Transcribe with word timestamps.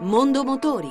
Mondo 0.00 0.44
Motori. 0.44 0.90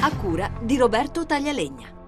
A 0.00 0.16
cura 0.16 0.50
di 0.60 0.76
Roberto 0.76 1.24
Taglialegna. 1.24 2.03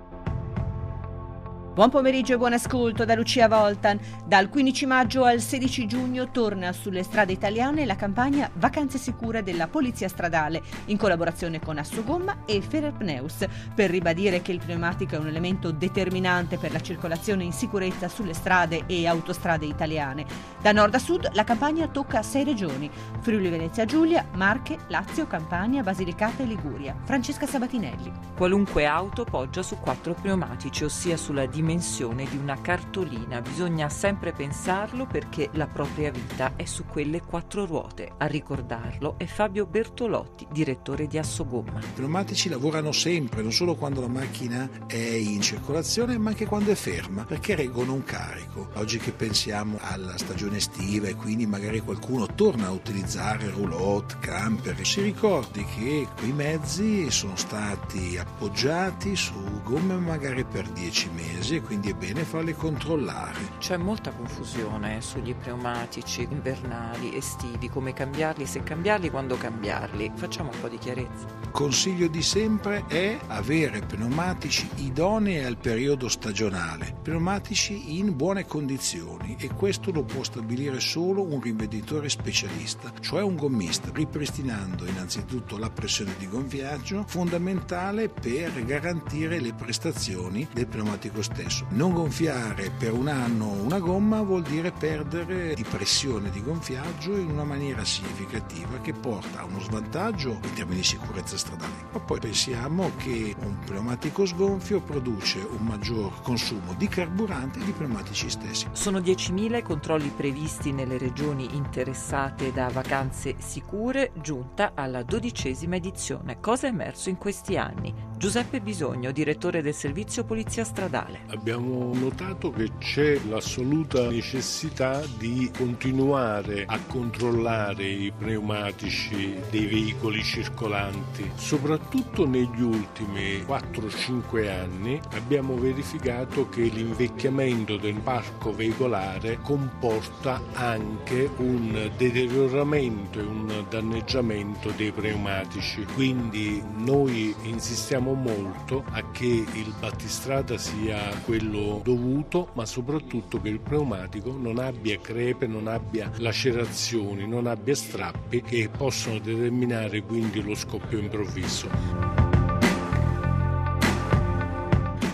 Buon 1.77 1.91
pomeriggio 1.91 2.33
e 2.33 2.39
buon 2.39 2.55
ascolto 2.55 3.05
da 3.05 3.15
Lucia 3.15 3.49
Voltan. 3.49 4.01
Dal 4.25 4.49
15 4.49 4.87
maggio 4.87 5.25
al 5.25 5.43
16 5.43 5.87
giugno 5.87 6.31
torna 6.31 6.73
sulle 6.73 7.03
strade 7.03 7.35
italiane 7.35 7.85
la 7.85 7.97
campagna 7.97 8.49
Vacanze 8.55 8.97
sicure 8.97 9.43
della 9.43 9.69
Polizia 9.69 10.09
Stradale 10.09 10.63
in 10.87 10.97
collaborazione 10.97 11.61
con 11.61 11.77
Assogomma 11.77 12.45
e 12.47 12.63
Ferrerpneus 12.63 13.45
per 13.75 13.91
ribadire 13.91 14.41
che 14.41 14.53
il 14.53 14.61
pneumatico 14.65 15.17
è 15.17 15.19
un 15.19 15.27
elemento 15.27 15.71
determinante 15.71 16.57
per 16.57 16.73
la 16.73 16.81
circolazione 16.81 17.45
in 17.45 17.53
sicurezza 17.53 18.09
sulle 18.09 18.33
strade 18.33 18.85
e 18.87 19.07
autostrade 19.07 19.67
italiane. 19.67 20.25
Da 20.63 20.73
nord 20.73 20.95
a 20.95 20.99
sud 20.99 21.29
la 21.35 21.45
campagna 21.45 21.89
tocca 21.89 22.23
sei 22.23 22.45
regioni: 22.45 22.91
Friuli 23.21 23.51
Venezia 23.51 23.85
Giulia, 23.85 24.25
Marche, 24.33 24.79
Lazio, 24.87 25.27
Campania, 25.27 25.83
Basilicata 25.83 26.43
e 26.43 26.47
Liguria. 26.47 26.97
Francesca 27.05 27.47
Sabatinelli. 27.47 28.11
Qualunque 28.35 28.87
auto 28.87 29.25
poggia 29.25 29.63
su 29.63 29.77
quattro 29.77 30.15
pneumatici, 30.15 30.83
ossia 30.83 31.19
sulla 31.19 31.45
dimensione 31.45 31.65
dimensione 31.67 32.29
di 32.31 32.37
una 32.37 32.61
cartolina. 32.61 33.41
Bisogna 33.41 33.89
sempre 33.89 34.33
pensarlo 34.33 35.05
perché 35.05 35.49
la 35.55 35.67
propria 35.67 36.13
vita 36.13 36.53
è 36.55 36.65
su 36.65 36.85
quelle 36.85 37.21
quattro 37.21 37.67
ruote. 37.67 38.13
A 38.19 38.27
ricordarlo 38.27 39.17
è 39.19 39.27
Fabio 39.27 39.67
Bertolotti, 39.67 40.47
direttore 40.53 41.09
di 41.09 41.19
Assogomma. 41.19 41.81
I 41.81 41.87
pneumatici 41.95 42.49
lavorano 42.49 42.93
sempre, 42.93 43.43
non 43.43 43.51
solo 43.51 43.75
quando 43.75 44.01
la 44.01 44.07
macchina 44.07 44.71
è 44.87 44.97
in 44.97 45.41
circolazione, 45.41 46.17
ma 46.19 46.31
anche 46.31 46.47
quando 46.47 46.71
è 46.71 46.77
ferma, 46.77 47.25
perché 47.25 47.57
reggono 47.57 47.95
un 47.95 48.05
carico. 48.05 48.69
Oggi 48.75 48.99
che 48.99 49.11
pensiamo 49.11 49.79
alla 49.81 50.17
stagione 50.19 50.59
estiva 50.59 51.09
e 51.09 51.17
quindi 51.17 51.47
magari 51.47 51.81
qualcuno 51.81 52.27
torna 52.27 52.69
a 52.69 52.71
utilizzare 52.71 53.51
roulotte, 53.51 54.19
camper, 54.21 54.87
si 54.87 55.03
ricordi 55.03 55.65
che 55.65 56.07
quei 56.17 56.33
mezzi 56.33 57.11
sono 57.11 57.35
stati 57.35 58.17
appoggiati 58.17 59.17
su 59.17 59.35
gomme 59.65 59.95
magari 59.97 60.45
per 60.45 60.69
dieci 60.69 61.11
mesi 61.13 61.56
e 61.57 61.63
quindi 61.63 61.91
è 61.91 61.95
bene 61.95 62.25
farli 62.25 62.55
controllare. 62.55 63.39
C'è 63.59 63.77
molta 63.77 64.11
confusione 64.11 65.01
sugli 65.01 65.35
pneumatici 65.35 66.27
invernali, 66.31 67.17
estivi, 67.17 67.69
come 67.69 67.93
cambiarli, 67.93 68.45
se 68.47 68.63
cambiarli, 68.63 69.11
quando 69.11 69.37
cambiarli. 69.37 70.13
Facciamo 70.15 70.51
un 70.53 70.61
po' 70.61 70.69
di 70.69 70.79
chiarezza. 70.79 71.27
Consiglio 71.51 72.09
di 72.09 72.23
sempre 72.23 72.85
è 72.87 73.19
avere 73.29 73.81
pneumatici 73.81 74.69
idonei 74.77 75.45
al 75.45 75.57
periodo 75.57 76.09
stagionale, 76.09 76.95
pneumatici 77.03 77.99
in 77.99 78.15
buone 78.15 78.45
condizioni 78.45 79.37
e 79.39 79.49
questo 79.55 79.91
lo 79.91 80.03
può 80.03 80.23
stabilire 80.23 80.81
solo 80.81 81.23
un 81.23 81.41
rivenditore 81.41 82.11
specialista, 82.11 82.93
cioè 83.01 83.23
un 83.23 83.37
gommista, 83.37 83.91
ripristinando 83.93 84.85
innanzitutto 84.85 85.57
la 85.57 85.71
pressione 85.71 86.15
di 86.19 86.29
gonfiaggio, 86.29 87.05
fondamentale 87.07 88.11
per 88.11 88.63
garantire 88.65 89.41
le 89.41 89.55
prestazioni 89.55 90.47
del 90.53 90.67
pneumatico 90.67 91.23
stesso 91.23 91.46
stesso. 91.47 91.67
Non 91.71 91.93
gonfiare 91.93 92.71
per 92.71 92.93
un 92.93 93.09
anno 93.09 93.51
una 93.51 93.79
gomma 93.79 94.21
vuol 94.23 94.43
dire 94.43 94.73
perdere 94.73 95.55
di 95.55 95.65
pressione 95.65 96.31
di 96.31 96.43
gonfiaggio 96.43 97.17
in 97.17 97.31
una 97.31 97.45
maniera 97.45 97.85
significativa 97.85 98.79
che 98.81 98.93
porta 98.93 99.41
a 99.41 99.45
uno 99.45 99.61
svantaggio 99.61 100.39
in 100.43 100.53
termini 100.55 100.81
di 100.81 100.87
sicurezza 100.87 101.37
stradale. 101.37 101.87
Ma 101.93 102.01
poi 102.01 102.21
pensiamo 102.21 102.91
che 102.97 103.35
un 103.39 103.59
pneumatico 103.65 104.27
sgonfio 104.27 104.81
produce 104.81 105.39
un 105.39 105.65
maggior 105.65 106.21
consumo 106.23 106.75
di 106.75 106.89
carburante 106.89 107.61
e 107.61 107.65
di 107.65 107.73
pneumatici 107.73 108.29
stessi. 108.29 108.69
Sono 108.73 108.99
10.000 108.99 109.57
i 109.57 109.63
controlli 109.63 110.13
previsti 110.15 110.73
nelle 110.73 110.99
regioni 110.99 111.55
interessate 111.55 112.53
da 112.53 112.69
vacanze 112.69 113.37
sicure, 113.39 114.13
giunta 114.21 114.73
alla 114.75 115.03
dodicesima 115.03 115.77
edizione. 115.77 116.41
Cosa 116.41 116.67
è 116.67 116.71
emerso 116.71 117.09
in 117.09 117.17
questi 117.17 117.57
anni? 117.57 117.95
Giuseppe 118.19 118.63
Bisogno, 118.63 119.13
direttore 119.13 119.61
del 119.61 119.75
servizio 119.75 120.25
Polizia 120.25 120.65
Stradale 120.65 121.25
abbiamo 121.29 121.93
notato 121.93 122.51
che 122.51 122.71
c'è 122.79 123.21
l'assoluta 123.29 124.09
necessità 124.09 125.03
di 125.19 125.51
continuare 125.55 126.65
a 126.67 126.81
controllare 126.87 127.85
i 127.85 128.11
pneumatici 128.17 129.39
dei 129.51 129.67
veicoli 129.67 130.23
circolanti. 130.23 131.31
Soprattutto 131.35 132.27
negli 132.27 132.63
ultimi 132.63 133.45
4-5 133.47 134.49
anni 134.49 134.99
abbiamo 135.13 135.55
verificato 135.57 136.49
che 136.49 136.63
l'invecchiamento 136.63 137.77
del 137.77 138.01
parco 138.01 138.55
veicolare 138.55 139.41
comporta 139.43 140.41
anche 140.55 141.29
un 141.37 141.91
deterioramento 141.95 143.19
e 143.19 143.23
un 143.23 143.65
danneggiamento 143.69 144.71
dei 144.71 144.91
pneumatici. 144.91 145.85
Quindi 145.93 146.63
noi 146.79 147.35
insistiamo 147.43 148.06
molto 148.15 148.85
a 148.91 149.11
che 149.11 149.25
il 149.25 149.75
battistrada 149.79 150.59
sia 150.59 150.99
quello 151.25 151.81
dovuto, 151.83 152.51
ma 152.55 152.67
soprattutto 152.67 153.41
che 153.41 153.49
il 153.49 153.61
pneumatico 153.61 154.37
non 154.37 154.59
abbia 154.59 154.99
crepe, 154.99 155.47
non 155.47 155.67
abbia 155.67 156.11
lacerazioni, 156.17 157.27
non 157.27 157.47
abbia 157.47 157.75
strappi 157.75 158.43
che 158.43 158.69
possono 158.77 159.19
determinare 159.19 160.03
quindi 160.03 160.43
lo 160.43 160.55
scoppio 160.55 160.99
improvviso. 160.99 162.26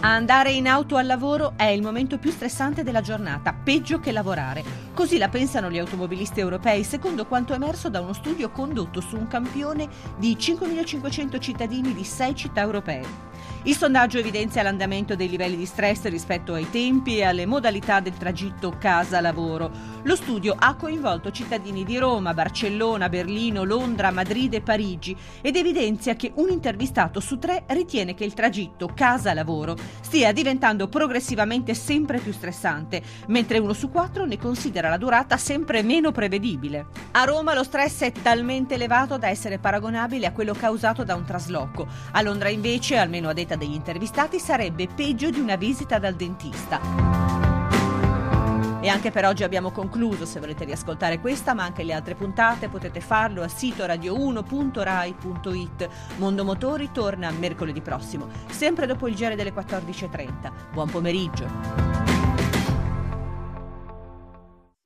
Andare 0.04 0.50
in 0.50 0.66
auto 0.66 0.96
al 0.96 1.06
lavoro 1.06 1.52
è 1.54 1.66
il 1.66 1.80
momento 1.80 2.18
più 2.18 2.32
stressante 2.32 2.82
della 2.82 3.02
giornata, 3.02 3.52
peggio 3.52 4.00
che 4.00 4.10
lavorare. 4.10 4.64
Così 4.92 5.16
la 5.16 5.28
pensano 5.28 5.70
gli 5.70 5.78
automobilisti 5.78 6.40
europei, 6.40 6.82
secondo 6.82 7.24
quanto 7.24 7.54
emerso 7.54 7.88
da 7.88 8.00
uno 8.00 8.12
studio 8.12 8.50
condotto 8.50 9.00
su 9.00 9.16
un 9.16 9.28
campione 9.28 9.88
di 10.18 10.34
5.500 10.36 11.38
cittadini 11.38 11.94
di 11.94 12.02
6 12.02 12.34
città 12.34 12.62
europee. 12.62 13.31
Il 13.64 13.76
sondaggio 13.76 14.18
evidenzia 14.18 14.64
l'andamento 14.64 15.14
dei 15.14 15.28
livelli 15.28 15.54
di 15.54 15.66
stress 15.66 16.08
rispetto 16.08 16.52
ai 16.54 16.68
tempi 16.68 17.18
e 17.18 17.22
alle 17.22 17.46
modalità 17.46 18.00
del 18.00 18.16
tragitto 18.16 18.74
casa-lavoro. 18.76 19.70
Lo 20.02 20.16
studio 20.16 20.56
ha 20.58 20.74
coinvolto 20.74 21.30
cittadini 21.30 21.84
di 21.84 21.96
Roma, 21.96 22.34
Barcellona, 22.34 23.08
Berlino, 23.08 23.62
Londra, 23.62 24.10
Madrid 24.10 24.52
e 24.54 24.62
Parigi 24.62 25.16
ed 25.40 25.54
evidenzia 25.54 26.16
che 26.16 26.32
un 26.34 26.50
intervistato 26.50 27.20
su 27.20 27.38
tre 27.38 27.62
ritiene 27.68 28.14
che 28.14 28.24
il 28.24 28.34
tragitto 28.34 28.90
casa-lavoro 28.92 29.76
stia 30.00 30.32
diventando 30.32 30.88
progressivamente 30.88 31.74
sempre 31.74 32.18
più 32.18 32.32
stressante, 32.32 33.00
mentre 33.28 33.58
uno 33.58 33.74
su 33.74 33.90
quattro 33.90 34.24
ne 34.26 34.38
considera 34.38 34.88
la 34.88 34.96
durata 34.96 35.36
sempre 35.36 35.84
meno 35.84 36.10
prevedibile. 36.10 36.86
A 37.12 37.22
Roma 37.22 37.54
lo 37.54 37.62
stress 37.62 38.00
è 38.00 38.10
talmente 38.10 38.74
elevato 38.74 39.18
da 39.18 39.28
essere 39.28 39.58
paragonabile 39.58 40.26
a 40.26 40.32
quello 40.32 40.52
causato 40.52 41.04
da 41.04 41.14
un 41.14 41.24
trasloco. 41.24 41.86
A 42.10 42.22
Londra 42.22 42.48
invece, 42.48 42.96
almeno 42.96 43.28
a 43.28 43.32
detta 43.32 43.50
scelta 43.52 43.56
degli 43.56 43.74
intervistati 43.74 44.38
sarebbe 44.38 44.86
peggio 44.88 45.30
di 45.30 45.40
una 45.40 45.56
visita 45.56 45.98
dal 45.98 46.14
dentista. 46.14 46.80
E 48.80 48.88
anche 48.88 49.10
per 49.12 49.26
oggi 49.26 49.44
abbiamo 49.44 49.70
concluso, 49.70 50.26
se 50.26 50.40
volete 50.40 50.64
riascoltare 50.64 51.20
questa 51.20 51.54
ma 51.54 51.62
anche 51.62 51.84
le 51.84 51.92
altre 51.92 52.16
puntate 52.16 52.68
potete 52.68 53.00
farlo 53.00 53.42
al 53.42 53.52
sito 53.52 53.84
radio1.rai.it. 53.84 55.88
Mondo 56.16 56.44
Motori 56.44 56.90
torna 56.90 57.30
mercoledì 57.30 57.80
prossimo, 57.80 58.26
sempre 58.48 58.86
dopo 58.86 59.06
il 59.06 59.14
giro 59.14 59.36
delle 59.36 59.52
14.30. 59.52 60.50
Buon 60.72 60.90
pomeriggio! 60.90 61.91